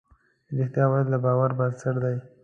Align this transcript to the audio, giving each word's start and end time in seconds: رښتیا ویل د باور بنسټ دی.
رښتیا 0.57 0.85
ویل 0.87 1.07
د 1.11 1.15
باور 1.25 1.51
بنسټ 1.59 1.95
دی. 2.03 2.17